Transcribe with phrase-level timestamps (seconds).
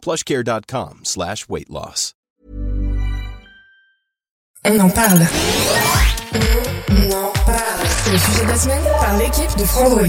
[0.00, 2.14] plushcare.com slash weight loss.
[4.66, 5.20] On en parle.
[6.90, 7.86] On en parle.
[8.04, 10.04] C'est le sujet de la semaine par l'équipe de Frandroid.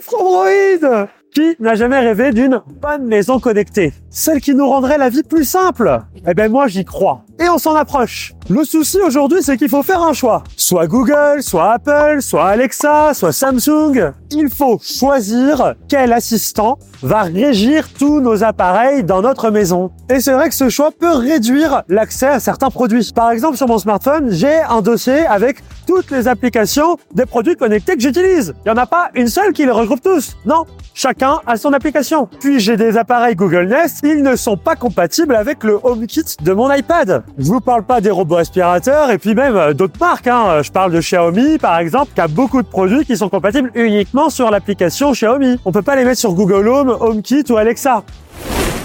[0.00, 3.92] Frandroid Qui n'a jamais rêvé d'une bonne maison connectée?
[4.10, 6.00] Celle qui nous rendrait la vie plus simple?
[6.26, 7.24] Eh ben moi j'y crois.
[7.40, 8.32] Et on s'en approche.
[8.50, 10.42] Le souci aujourd'hui c'est qu'il faut faire un choix.
[10.56, 14.12] Soit Google, soit Apple, soit Alexa, soit Samsung.
[14.30, 19.92] Il faut choisir quel assistant va régir tous nos appareils dans notre maison.
[20.10, 23.10] Et c'est vrai que ce choix peut réduire l'accès à certains produits.
[23.14, 27.94] Par exemple sur mon smartphone, j'ai un dossier avec toutes les applications des produits connectés
[27.94, 28.54] que j'utilise.
[28.64, 30.36] Il n'y en a pas une seule qui les regroupe tous.
[30.44, 32.28] Non, chacun a son application.
[32.40, 36.52] Puis j'ai des appareils Google Nest, ils ne sont pas compatibles avec le HomeKit de
[36.52, 37.22] mon iPad.
[37.36, 40.26] Je vous parle pas des robots aspirateurs et puis même euh, d'autres marques.
[40.26, 40.62] Hein.
[40.62, 44.30] Je parle de Xiaomi par exemple, qui a beaucoup de produits qui sont compatibles uniquement
[44.30, 45.58] sur l'application Xiaomi.
[45.64, 48.04] On peut pas les mettre sur Google Home, HomeKit ou Alexa.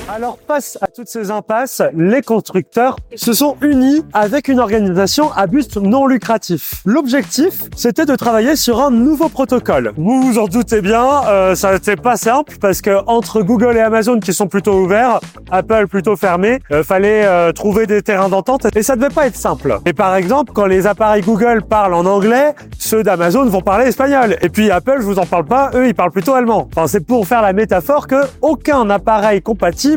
[0.09, 5.47] Alors face à toutes ces impasses, les constructeurs se sont unis avec une organisation à
[5.47, 6.81] but non lucratif.
[6.85, 9.93] L'objectif, c'était de travailler sur un nouveau protocole.
[9.95, 13.79] Vous vous en doutez bien, euh, ça n'était pas simple parce que entre Google et
[13.79, 18.67] Amazon qui sont plutôt ouverts, Apple plutôt fermé, euh, fallait euh, trouver des terrains d'entente
[18.75, 19.79] et ça devait pas être simple.
[19.85, 24.35] Et par exemple, quand les appareils Google parlent en anglais, ceux d'Amazon vont parler espagnol.
[24.41, 26.67] Et puis Apple, je vous en parle pas, eux ils parlent plutôt allemand.
[26.75, 29.92] Enfin, c'est pour faire la métaphore que aucun appareil compatible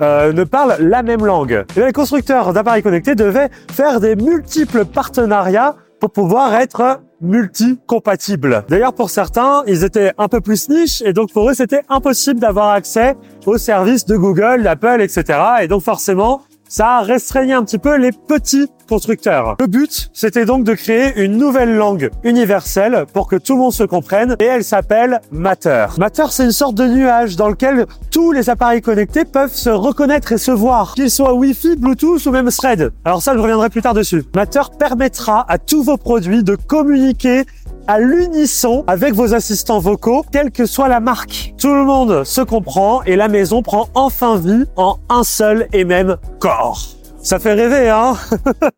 [0.00, 1.64] euh, ne parlent la même langue.
[1.76, 8.64] Et les constructeurs d'appareils connectés devaient faire des multiples partenariats pour pouvoir être multi-compatibles.
[8.68, 12.40] D'ailleurs, pour certains, ils étaient un peu plus niches et donc pour eux, c'était impossible
[12.40, 15.38] d'avoir accès aux services de Google, d'Apple, etc.
[15.62, 19.56] Et donc forcément, ça a restreint un petit peu les petits constructeurs.
[19.60, 23.72] Le but, c'était donc de créer une nouvelle langue universelle pour que tout le monde
[23.72, 25.86] se comprenne et elle s'appelle Matter.
[25.98, 30.32] Matter, c'est une sorte de nuage dans lequel tous les appareils connectés peuvent se reconnaître
[30.32, 32.92] et se voir, qu'ils soient Wi-Fi, Bluetooth ou même Thread.
[33.04, 34.24] Alors ça, je reviendrai plus tard dessus.
[34.34, 37.44] Matter permettra à tous vos produits de communiquer
[37.90, 41.54] à l'unisson avec vos assistants vocaux, quelle que soit la marque.
[41.58, 45.84] Tout le monde se comprend et la maison prend enfin vie en un seul et
[45.84, 46.80] même corps.
[47.20, 48.14] Ça fait rêver, hein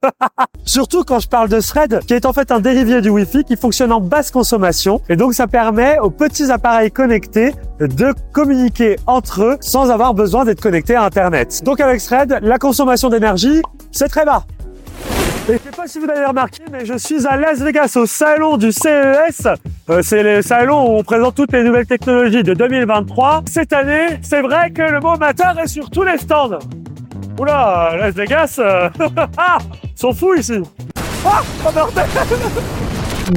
[0.64, 3.56] Surtout quand je parle de Thread, qui est en fait un dérivé du Wi-Fi qui
[3.56, 5.02] fonctionne en basse consommation.
[5.10, 10.46] Et donc ça permet aux petits appareils connectés de communiquer entre eux sans avoir besoin
[10.46, 11.60] d'être connectés à Internet.
[11.64, 14.46] Donc avec Thread, la consommation d'énergie, c'est très bas.
[15.82, 19.48] Pas si vous avez remarqué, mais je suis à Las Vegas au salon du CES.
[19.90, 23.42] Euh, c'est le salon où on présente toutes les nouvelles technologies de 2023.
[23.50, 26.60] Cette année, c'est vrai que le mot matter est sur tous les stands.
[27.36, 28.90] Oula, Las Vegas, euh...
[29.36, 29.58] ah,
[29.96, 30.62] sont fous ici.
[31.26, 31.70] Ah, oh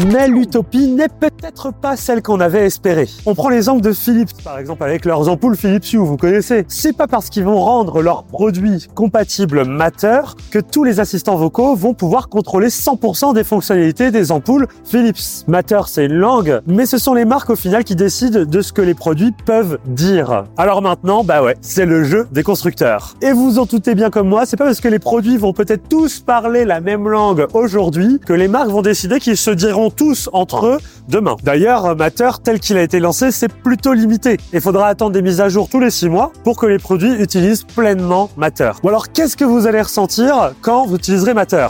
[0.10, 3.08] mais l'utopie n'est peut-être pas celle qu'on avait espérée.
[3.26, 6.66] On prend l'exemple de Philips, par exemple, avec leurs ampoules Philips Hue, vous connaissez.
[6.68, 11.76] C'est pas parce qu'ils vont rendre leurs produits compatibles Matter que tous les assistants vocaux
[11.76, 15.46] vont pouvoir contrôler 100% des fonctionnalités des ampoules Philips.
[15.48, 18.74] Matter, c'est une langue, mais ce sont les marques au final qui décident de ce
[18.74, 20.46] que les produits peuvent dire.
[20.58, 23.16] Alors maintenant, bah ouais, c'est le jeu des constructeurs.
[23.22, 25.88] Et vous en doutez bien comme moi, c'est pas parce que les produits vont peut-être
[25.88, 30.30] tous parler la même langue aujourd'hui que les marques vont décider qu'ils se diront tous
[30.34, 30.78] entre eux
[31.08, 31.36] demain.
[31.44, 34.38] D'ailleurs, Matter, tel qu'il a été lancé, c'est plutôt limité.
[34.54, 37.14] Il faudra attendre des mises à jour tous les six mois pour que les produits
[37.14, 38.72] utilisent pleinement Matter.
[38.84, 41.68] Ou alors, qu'est-ce que vous allez ressentir quand vous utiliserez Matter?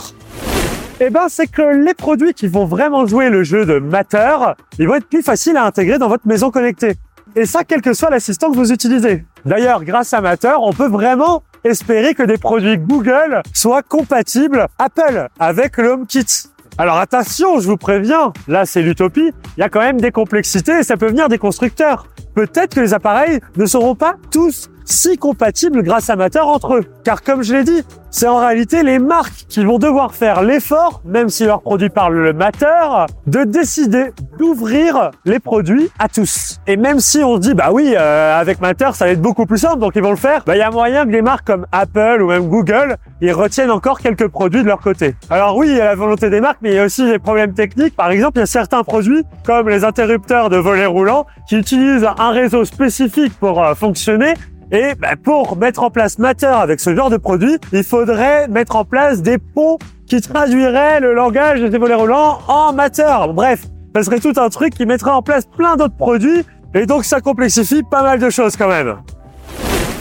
[1.00, 4.36] Eh ben, c'est que les produits qui vont vraiment jouer le jeu de Matter,
[4.78, 6.94] ils vont être plus faciles à intégrer dans votre maison connectée.
[7.34, 9.24] Et ça, quel que soit l'assistant que vous utilisez.
[9.44, 15.28] D'ailleurs, grâce à Matter, on peut vraiment espérer que des produits Google soient compatibles Apple
[15.38, 16.48] avec le HomeKit.
[16.78, 20.80] Alors attention, je vous préviens, là c'est l'utopie, il y a quand même des complexités
[20.80, 22.06] et ça peut venir des constructeurs.
[22.34, 26.84] Peut-être que les appareils ne seront pas tous si compatibles grâce à Matter entre eux.
[27.04, 31.02] Car comme je l'ai dit, c'est en réalité les marques qui vont devoir faire l'effort,
[31.04, 36.58] même si leur produit parle le Matter, de décider d'ouvrir les produits à tous.
[36.66, 39.44] Et même si on se dit, bah oui, euh, avec Matter, ça va être beaucoup
[39.44, 41.46] plus simple, donc ils vont le faire, bah il y a moyen que les marques
[41.46, 45.14] comme Apple ou même Google, ils retiennent encore quelques produits de leur côté.
[45.28, 47.18] Alors oui, il y a la volonté des marques, mais il y a aussi des
[47.18, 47.96] problèmes techniques.
[47.96, 52.06] Par exemple, il y a certains produits, comme les interrupteurs de volets roulants, qui utilisent
[52.18, 54.34] un réseau spécifique pour euh, fonctionner,
[54.72, 58.76] et bah, pour mettre en place Matter avec ce genre de produit, il faudrait mettre
[58.76, 63.16] en place des ponts qui traduiraient le langage des volets roulants en Matter.
[63.32, 63.64] Bref,
[63.94, 67.20] ça serait tout un truc qui mettrait en place plein d'autres produits et donc ça
[67.20, 68.96] complexifie pas mal de choses quand même.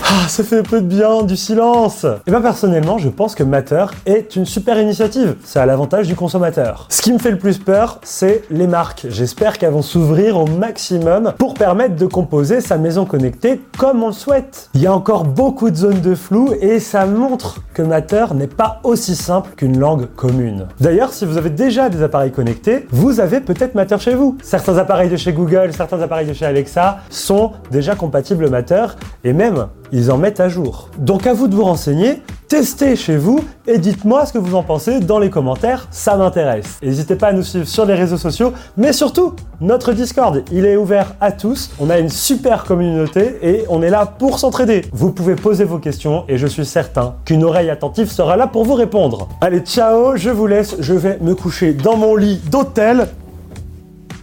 [0.08, 3.86] Ah, ça fait peu de bien, du silence Et bien personnellement, je pense que Matter
[4.06, 5.36] est une super initiative.
[5.44, 6.86] C'est à l'avantage du consommateur.
[6.90, 9.08] Ce qui me fait le plus peur, c'est les marques.
[9.10, 14.08] J'espère qu'elles vont s'ouvrir au maximum pour permettre de composer sa maison connectée comme on
[14.08, 14.70] le souhaite.
[14.76, 18.46] Il y a encore beaucoup de zones de flou et ça montre que Matter n'est
[18.46, 20.68] pas aussi simple qu'une langue commune.
[20.80, 24.38] D'ailleurs, si vous avez déjà des appareils connectés, vous avez peut-être Matter chez vous.
[24.44, 28.86] Certains appareils de chez Google, certains appareils de chez Alexa sont déjà compatibles Matter
[29.24, 30.90] et même ils en mettent à jour.
[30.98, 34.64] Donc à vous de vous renseigner, testez chez vous et dites-moi ce que vous en
[34.64, 36.80] pensez dans les commentaires, ça m'intéresse.
[36.82, 40.76] N'hésitez pas à nous suivre sur les réseaux sociaux, mais surtout notre Discord, il est
[40.76, 44.84] ouvert à tous, on a une super communauté et on est là pour s'entraider.
[44.92, 48.66] Vous pouvez poser vos questions et je suis certain qu'une oreille attentive sera là pour
[48.66, 49.30] vous répondre.
[49.42, 53.08] Allez, ciao, je vous laisse, je vais me coucher dans mon lit d'hôtel.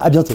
[0.01, 0.35] À bientôt.